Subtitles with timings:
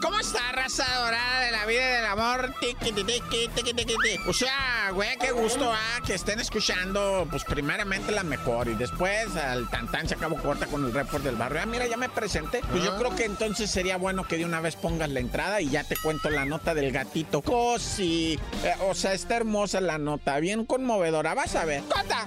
[0.00, 2.52] ¿Cómo está, raza dorada de la vida y del amor?
[2.60, 4.18] Tiki, tiki, tiki, tiki, tiki.
[4.28, 9.34] O sea, güey, qué gusto, ah, que estén escuchando, pues primeramente la mejor y después
[9.36, 11.60] al tantán se acabó corta con el report del barrio.
[11.62, 12.60] Ah, mira, ya me presenté.
[12.70, 15.70] Pues yo creo que entonces sería bueno que de una vez pongas la entrada y
[15.70, 17.40] ya te cuento la nota del gatito.
[17.42, 18.38] Cosi.
[18.64, 21.34] Eh, o sea, está hermosa la nota, bien conmovedora.
[21.34, 21.82] Vas a ver.
[21.84, 22.26] ¡Cota!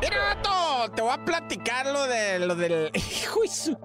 [0.00, 2.90] Mira, Vato, te voy a platicar lo de lo del.
[2.94, 3.40] Hijo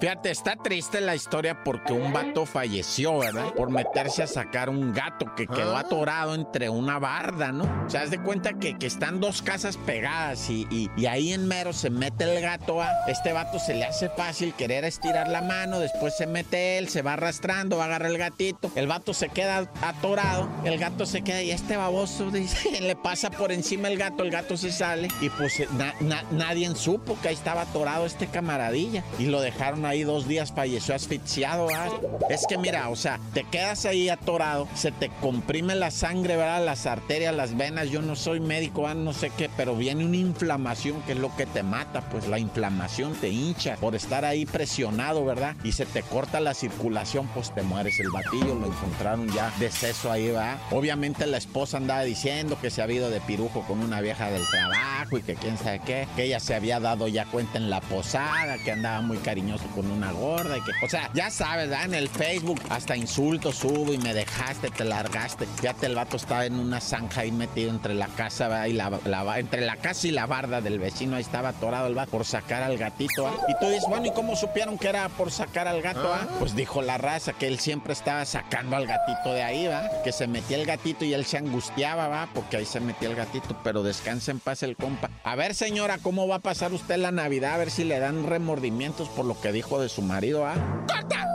[0.00, 3.52] Fíjate, está triste la historia porque un vato falleció, ¿verdad?
[3.54, 7.64] Por meterse a sacar un gato que quedó atorado entre una barda, ¿no?
[7.86, 11.32] O sea, haz de cuenta que, que están dos casas pegadas y, y- y ahí
[11.32, 12.88] en mero se mete el gato a.
[13.08, 17.02] Este vato se le hace fácil querer estirar la mano, después se mete él, se
[17.02, 18.70] va arrastrando, va a agarrar el gatito.
[18.74, 23.30] El vato se queda atorado, el gato se queda y este baboso dice, le pasa
[23.30, 27.28] por encima el gato, el gato se sale y pues na- na- nadie supo que
[27.28, 31.66] ahí estaba atorado este camaradilla y lo dejaron ahí dos días, falleció asfixiado.
[31.66, 31.88] ¿verdad?
[32.30, 36.64] Es que mira, o sea, te quedas ahí atorado, se te comprime la sangre, ¿verdad?
[36.64, 38.96] Las arterias, las venas, yo no soy médico, ¿verdad?
[38.96, 42.38] no sé qué, pero viene una inflamación que es lo que te mata, pues la
[42.38, 45.56] inflamación te hincha por estar ahí presionado, ¿verdad?
[45.64, 47.98] Y se te corta la circulación, pues te mueres.
[48.00, 50.58] El batillo lo encontraron ya deceso ahí, va.
[50.70, 54.46] Obviamente la esposa andaba diciendo que se había ido de pirujo con una vieja del
[54.50, 57.80] trabajo y que quién sabe qué, que ella se había dado ya cuenta en la
[57.80, 61.86] posada, que andaba muy cariñoso con una gorda y que, o sea, ya sabes, ¿verdad?
[61.86, 65.46] En el Facebook hasta insultos subo y me dejaste, te largaste.
[65.46, 68.66] Fíjate, el vato estaba en una zanja ahí metido entre la casa, ¿verdad?
[68.66, 71.94] Y la, la- entre la casa y la barda del vecino, ahí estaba atorado el
[71.94, 73.34] vato por sacar al gatito, ¿ah?
[73.48, 76.26] Y tú dices, bueno, ¿y cómo supieron que era por sacar al gato, ah?
[76.38, 79.88] Pues dijo la raza que él siempre estaba sacando al gatito de ahí, ¿va?
[80.04, 82.28] Que se metía el gatito y él se angustiaba, ¿va?
[82.34, 85.08] Porque ahí se metía el gatito, pero descansa en paz el compa.
[85.22, 87.54] A ver, señora, ¿cómo va a pasar usted la Navidad?
[87.54, 90.56] A ver si le dan remordimientos por lo que dijo de su marido, ¿ah?
[90.88, 91.26] ¡Corta!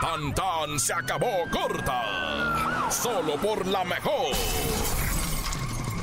[0.00, 2.88] Tan tan se acabó corta.
[2.90, 4.36] Solo por la mejor.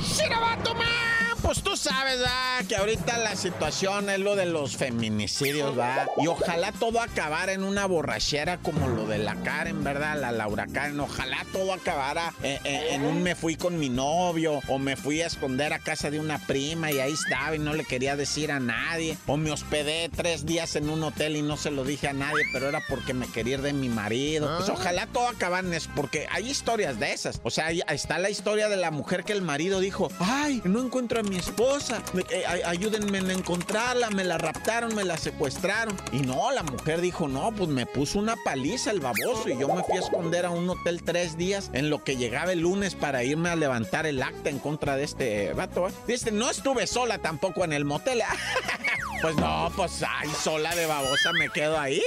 [0.02, 1.11] ¡Shirabato, man!
[1.42, 2.64] Pues tú sabes, ¿va?
[2.68, 6.06] Que ahorita la situación es lo de los feminicidios, ¿va?
[6.18, 10.20] Y ojalá todo acabara en una borrachera como lo de la Karen, ¿verdad?
[10.20, 11.00] La Laura Karen.
[11.00, 15.20] Ojalá todo acabara eh, eh, en un me fui con mi novio o me fui
[15.20, 18.52] a esconder a casa de una prima y ahí estaba y no le quería decir
[18.52, 19.18] a nadie.
[19.26, 22.44] O me hospedé tres días en un hotel y no se lo dije a nadie,
[22.52, 24.56] pero era porque me quería ir de mi marido.
[24.58, 27.40] Pues ojalá todo acabara en eso, porque hay historias de esas.
[27.42, 30.80] O sea, ahí está la historia de la mujer que el marido dijo, ay, no
[30.80, 35.16] encuentro a mi esposa, me- eh, ay- ayúdenme en encontrarla, me la raptaron, me la
[35.16, 35.96] secuestraron.
[36.12, 39.68] Y no, la mujer dijo, no, pues me puso una paliza el baboso y yo
[39.68, 42.94] me fui a esconder a un hotel tres días en lo que llegaba el lunes
[42.94, 45.88] para irme a levantar el acta en contra de este vato.
[45.88, 45.92] ¿eh?
[46.06, 48.22] Dice, no estuve sola tampoco en el motel.
[49.22, 52.02] Pues no, pues ay, sola de babosa me quedo ahí.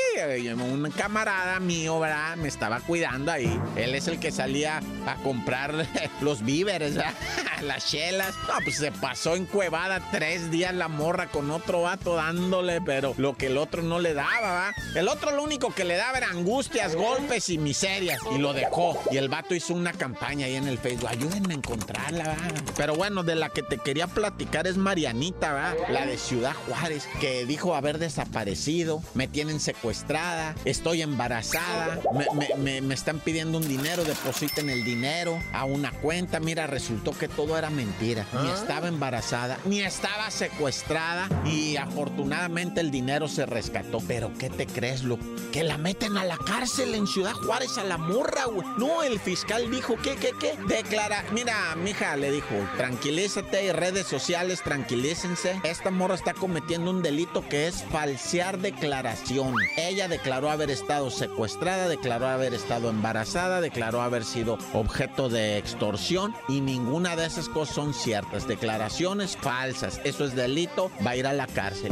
[0.53, 2.35] Un camarada mío, ¿verdad?
[2.35, 3.57] Me estaba cuidando ahí.
[3.77, 5.73] Él es el que salía a comprar
[6.21, 7.13] los víveres, ¿verdad?
[7.61, 8.35] Las chelas.
[8.49, 13.13] No, pues se pasó en cuevada tres días la morra con otro vato dándole, pero
[13.17, 14.73] lo que el otro no le daba, ¿va?
[14.93, 18.19] El otro lo único que le daba era angustias, golpes y miserias.
[18.35, 19.01] Y lo dejó.
[19.09, 21.07] Y el vato hizo una campaña ahí en el Facebook.
[21.09, 22.37] Ayúdenme a encontrarla, ¿va?
[22.75, 25.73] Pero bueno, de la que te quería platicar es Marianita, ¿va?
[25.89, 29.01] La de Ciudad Juárez, que dijo haber desaparecido.
[29.13, 30.55] Me tienen secuestrada.
[30.65, 31.99] Estoy embarazada.
[32.13, 34.03] Me, me- me- me están pidiendo un dinero.
[34.03, 36.39] Depositen el dinero a una cuenta.
[36.39, 38.25] Mira, resultó que todo era mentira.
[38.43, 41.27] Ni estaba embarazada, ni estaba secuestrada.
[41.45, 43.99] Y afortunadamente el dinero se rescató.
[44.07, 45.17] Pero ¿qué te crees, lo
[45.51, 48.67] Que la meten a la cárcel en Ciudad Juárez a la morra, güey.
[48.77, 50.57] No, el fiscal dijo, ¿qué, qué, qué?
[50.67, 52.47] Declara, mira, mija, le dijo,
[52.77, 55.59] tranquilízate, redes sociales, tranquilícense.
[55.63, 59.55] Esta morra está cometiendo un delito que es falsear declaración.
[59.77, 66.33] Ella declaró haber estado secuestrada, declaró haber estado embarazada, declaró haber sido objeto de extorsión
[66.47, 68.47] y ninguna de esas cosas son ciertas.
[68.47, 69.99] Declaraciones falsas.
[70.03, 71.91] Eso es delito, va a ir a la cárcel.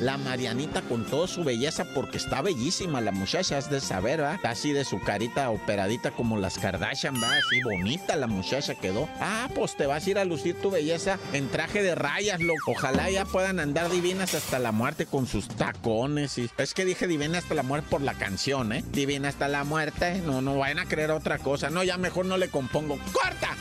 [0.00, 4.20] La Marianita con toda su belleza, porque está bellísima la muchacha, es de saber.
[4.20, 9.10] Está así de su carita operadita como las Kardashian, va, así bonita la muchacha quedó.
[9.20, 12.72] Ah, pues te vas a ir a lucir tu belleza en traje de rayas, loco.
[12.72, 16.38] Ojalá ya puedan andar divinas hasta la muerte con sus tacones.
[16.38, 16.48] Y...
[16.56, 18.82] Es que dije divina hasta la muerte por la canción, ¿eh?
[18.92, 20.22] Divina hasta la muerte.
[20.24, 21.68] No, no vayan a creer otra cosa.
[21.68, 22.98] No, ya mejor no le compongo.
[23.12, 23.54] ¡Corta!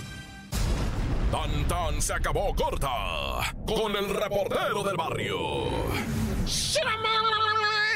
[1.32, 5.38] Tan tan se acabó corta con el reportero del barrio.
[6.50, 7.39] Shit, I'm out.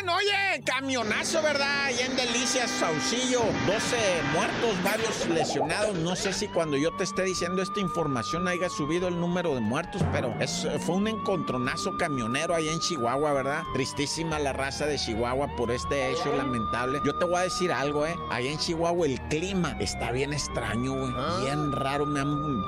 [0.10, 1.90] Oye, camionazo, ¿verdad?
[1.98, 3.42] Y en Delicias, Saucillo.
[3.66, 3.98] 12
[4.34, 5.96] muertos, varios lesionados.
[5.96, 9.62] No sé si cuando yo te esté diciendo esta información haya subido el número de
[9.62, 13.64] muertos, pero es, fue un encontronazo camionero allá en Chihuahua, ¿verdad?
[13.74, 17.00] Tristísima la raza de Chihuahua por este hecho lamentable.
[17.06, 18.16] Yo te voy a decir algo, ¿eh?
[18.30, 21.14] Allá en Chihuahua el clima está bien extraño, güey.
[21.46, 22.06] Bien raro.
[22.06, 22.24] Me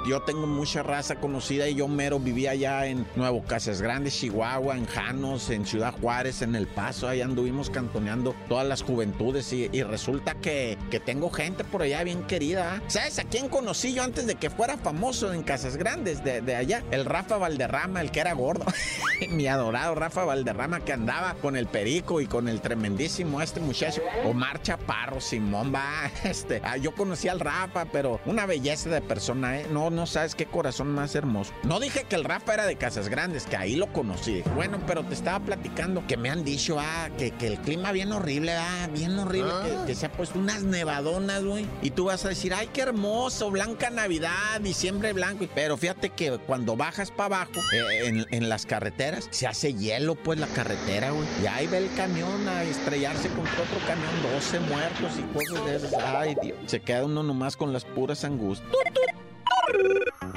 [0.08, 4.78] yo tengo mucha raza conocida y yo mero vivía allá en Nuevo Casas Grandes, Chihuahua,
[4.78, 9.68] en Janos, en Ciudad Juárez, en El Paso, allá anduvimos cantoneando todas las juventudes y,
[9.84, 12.82] resulta que, que, tengo gente por allá bien querida.
[12.88, 16.56] ¿Sabes a quién conocí yo antes de que fuera famoso en Casas Grandes de, de
[16.56, 16.84] allá?
[16.92, 18.66] El Rafa Valderrama, el que era gordo.
[19.30, 24.02] Mi adorado Rafa Valderrama que andaba con el perico y con el tremendísimo este muchacho.
[24.26, 26.12] Omar Chaparro, Simón, va.
[26.26, 29.68] Este, ah, yo conocí al Rafa, pero una belleza de persona, ¿eh?
[29.72, 31.54] No, no sabes qué corazón más hermoso.
[31.64, 34.44] No dije que el Rafa era de Casas Grandes, que ahí lo conocí.
[34.56, 38.54] Bueno, pero te estaba platicando que me han dicho, ah, que, el clima bien horrible,
[38.54, 39.52] ah, bien horrible,
[39.86, 39.96] que, ah.
[39.96, 41.66] se ha puesto unas nevadonas, güey.
[41.82, 45.46] Y tú vas a decir, ay, qué hermoso, blanca Navidad, diciembre blanco.
[45.54, 50.40] Pero fíjate que cuando bajas para abajo, eh, en, las carreteras, se hace hielo, pues,
[50.40, 51.28] la carretera, güey.
[51.44, 55.76] Y ahí ve el camión a estrellarse contra otro camión, 12 muertos y cosas de
[55.76, 55.94] esas.
[56.04, 56.58] Ay, Dios.
[56.68, 58.72] Se queda uno nomás con las puras angustias.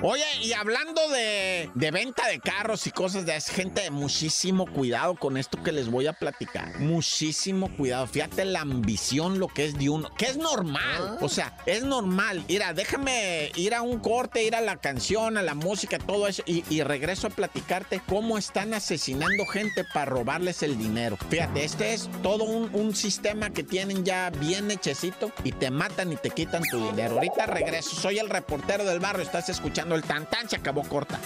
[0.01, 5.37] Oye, y hablando de, venta de carros y cosas de esa, gente, muchísimo cuidado con
[5.37, 6.79] esto que les voy a platicar.
[6.79, 8.07] Muchísimo cuidado.
[8.07, 11.01] Fíjate la ambición, lo que es de uno, que es normal.
[11.01, 11.19] Ah.
[11.21, 12.45] O sea, es normal.
[12.49, 16.45] Mira, déjame ir a un corte, ir a la canción, a la música, todo eso,
[16.47, 21.19] y, regreso a platicarte cómo están asesinando gente para robarles el dinero.
[21.29, 26.13] Fíjate, este es todo un, un sistema que tienen ya bien hechecito y te matan
[26.13, 27.17] y te quitan tu dinero.
[27.17, 27.97] Ahorita regreso.
[27.97, 29.25] Soy el reportero del barrio.
[29.25, 31.19] Estás escuchando el tan tan se acabó corta.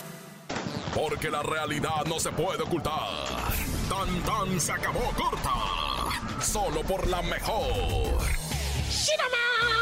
[0.94, 2.92] Porque la realidad no se puede ocultar.
[3.88, 5.54] Tan tan se acabó corta.
[6.40, 8.20] Solo por la mejor.
[9.32, 9.81] Vato,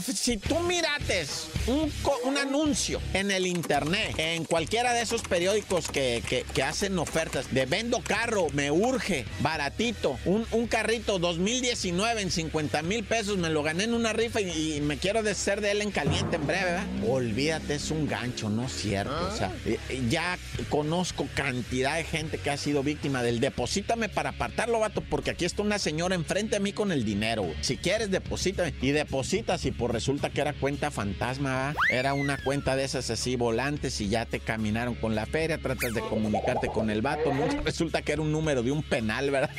[0.00, 6.98] si tú mirates un, anuncio en el internet, en cualquiera de esos periódicos que, hacen
[6.98, 13.50] ofertas de vendo carro, me urge, baratito, un, carrito 2019 en 50 mil pesos, me
[13.50, 16.64] lo gané en una rifa y, me quiero deshacer de él en caliente en breve,
[16.64, 16.86] ¿verdad?
[17.08, 19.28] Olvídate, es un gancho, no es cierto.
[19.32, 19.68] O sea, ah.
[19.88, 20.38] eh, ya
[20.68, 25.44] conozco cantidad de gente que ha sido víctima del deposítame para apartarlo, vato, porque aquí
[25.44, 27.46] está una señora enfrente a mí con el dinero.
[27.60, 28.74] Si quieres, deposítame.
[28.82, 33.36] Y depositas y por resulta que era cuenta fantasma era una cuenta de esas así
[33.36, 37.32] volantes y ya te caminaron con la feria, tratas de comunicarte con el vato,
[37.64, 39.50] resulta que era un número de un penal, ¿verdad?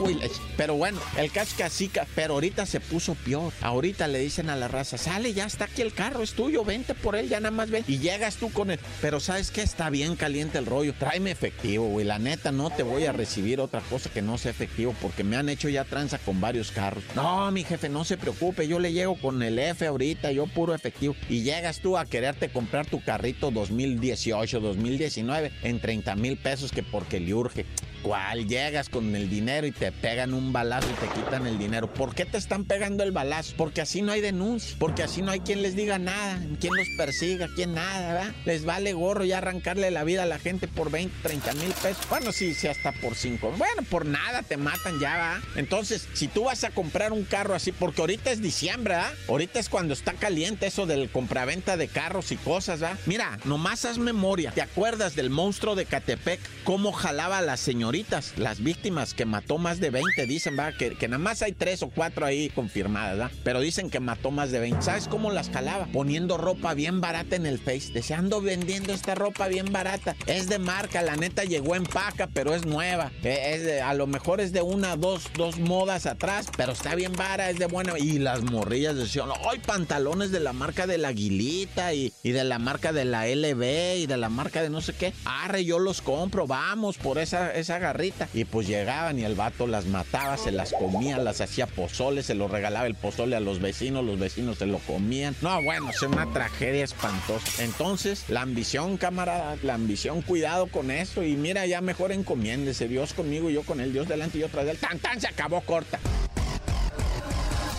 [0.56, 3.52] pero bueno, el caso que así, pero ahorita se puso peor.
[3.60, 6.94] Ahorita le dicen a la raza, sale, ya está aquí el carro, es tuyo, vente
[6.94, 7.84] por él, ya nada más ven.
[7.86, 8.78] Y llegas tú con él.
[9.00, 9.62] Pero ¿sabes qué?
[9.62, 10.94] Está bien caliente el rollo.
[10.98, 12.06] Tráeme efectivo, güey.
[12.06, 15.36] La neta, no te voy a recibir otra cosa que no sea efectivo porque me
[15.36, 17.04] han hecho ya tranza con varios carros.
[17.14, 20.74] No, mi jefe, no se preocupe, yo le llego con el F ahorita, yo puro
[20.74, 21.14] efectivo.
[21.28, 26.82] Y llegas tú a quererte comprar tu carrito 2018, 2019 en 30 mil pesos que
[26.82, 27.66] porque le urge.
[28.02, 28.48] ¿Cuál?
[28.48, 31.92] Llegas con el dinero y te pegan un balazo y te quitan el dinero.
[31.92, 33.54] ¿Por qué te están pegando el balazo?
[33.58, 36.88] Porque así no hay denuncia, porque así no hay quien les diga nada, quien los
[36.96, 38.34] persiga, quien nada, ¿verdad?
[38.46, 42.08] Les vale gorro ya arrancarle la vida a la gente por 20, 30 mil pesos.
[42.08, 43.54] Bueno, sí, sí, hasta por 5.
[43.58, 45.42] Bueno, por nada te matan ya, ¿va?
[45.56, 49.12] Entonces, si tú vas a comprar un carro así, porque ahorita es diciembre, ¿verdad?
[49.28, 52.98] Ahorita es cuando está caliente eso del compraventa de carros y cosas, ¿verdad?
[53.04, 54.52] Mira, nomás haz memoria.
[54.52, 56.40] ¿Te acuerdas del monstruo de Catepec?
[56.64, 57.89] ¿Cómo jalaba a la señora?
[58.36, 61.82] Las víctimas que mató más de 20, dicen, va, que, que nada más hay tres
[61.82, 63.32] o cuatro ahí confirmadas.
[63.42, 64.82] Pero dicen que mató más de 20.
[64.82, 65.86] ¿Sabes cómo las jalaba?
[65.86, 67.92] Poniendo ropa bien barata en el Face.
[67.92, 70.14] Deseando vendiendo esta ropa bien barata.
[70.26, 73.10] Es de marca, la neta llegó en paca, pero es nueva.
[73.24, 77.12] Eh, es a lo mejor es de una, dos, dos modas atrás, pero está bien
[77.12, 77.98] vara, es de buena.
[77.98, 82.44] Y las morrillas decían, ¡ay, pantalones de la marca de la Aguilita y, y de
[82.44, 85.12] la marca de la LB y de la marca de no sé qué!
[85.24, 88.28] Arre, yo los compro, vamos por esa, esa garrita.
[88.32, 92.34] Y pues llegaban y el vato las mataba, se las comía, las hacía pozole, se
[92.34, 95.34] lo regalaba el pozole a los vecinos, los vecinos se lo comían.
[95.42, 97.62] No, bueno, es una tragedia espantosa.
[97.62, 101.24] Entonces, la ambición, camarada, la ambición, cuidado con eso.
[101.24, 102.86] Y mira, ya mejor encomiéndese.
[102.86, 104.78] Dios conmigo y yo con él, Dios delante y yo tras él.
[104.78, 105.98] Tan, tan, se acabó corta.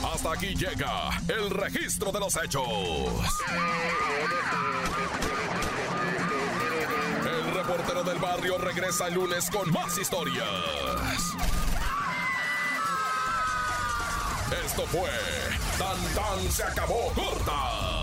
[0.04, 2.68] Hasta aquí llega el registro de los hechos.
[7.72, 10.46] Reportero del barrio regresa el lunes con más historias.
[14.66, 15.10] Esto fue
[15.78, 18.01] Tan Tan se acabó corta